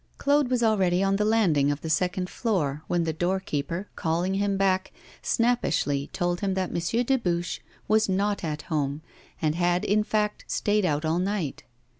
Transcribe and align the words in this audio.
Claude 0.17 0.49
was 0.49 0.63
already 0.63 1.03
on 1.03 1.17
the 1.17 1.23
landing 1.23 1.69
of 1.69 1.81
the 1.81 1.87
second 1.91 2.27
floor, 2.27 2.81
when 2.87 3.03
the 3.03 3.13
doorkeeper, 3.13 3.87
calling 3.95 4.33
him 4.33 4.57
back, 4.57 4.91
snappishly 5.21 6.07
told 6.11 6.39
him 6.39 6.55
that 6.55 6.69
M. 6.71 7.03
Dubuche 7.05 7.59
was 7.87 8.09
not 8.09 8.43
at 8.43 8.63
home, 8.63 9.03
and 9.43 9.53
had, 9.53 9.85
in 9.85 10.03
fact, 10.03 10.43
stayed 10.47 10.85
out 10.85 11.05
all 11.05 11.19
night. 11.19 11.61